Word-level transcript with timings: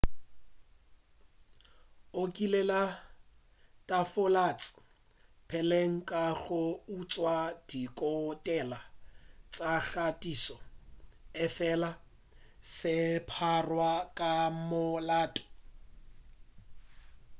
o 2.21 2.23
kile 2.35 2.61
a 2.63 2.65
latofatša 2.71 4.79
peleng 5.49 5.97
ka 6.09 6.23
go 6.41 6.61
utšwa 6.97 7.35
ditokelo 7.67 8.79
tša 9.53 9.73
kgathišo 9.87 10.57
efela 11.43 11.91
a 11.95 11.97
se 12.75 12.95
a 13.15 13.17
pharwa 13.31 13.91
ka 14.17 14.31
molato 14.69 15.43